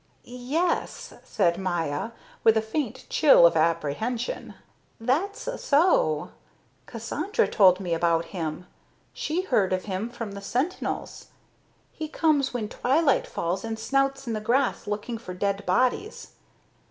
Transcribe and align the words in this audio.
"Yes," 0.23 1.13
said 1.23 1.59
Maya, 1.59 2.09
with 2.43 2.57
a 2.57 2.61
faint 2.63 3.05
chill 3.07 3.45
of 3.45 3.55
apprehension, 3.55 4.55
"that's 4.99 5.47
so; 5.63 6.31
Cassandra 6.87 7.47
told 7.47 7.79
me 7.79 7.93
about 7.93 8.25
him; 8.33 8.65
she 9.13 9.43
heard 9.43 9.71
of 9.71 9.83
him 9.85 10.09
from 10.09 10.31
the 10.31 10.41
sentinels. 10.41 11.27
He 11.91 12.07
comes 12.07 12.51
when 12.51 12.67
twilight 12.67 13.27
falls 13.27 13.63
and 13.63 13.77
snouts 13.77 14.25
in 14.25 14.33
the 14.33 14.41
grass 14.41 14.87
looking 14.87 15.19
for 15.19 15.35
dead 15.35 15.63
bodies. 15.67 16.29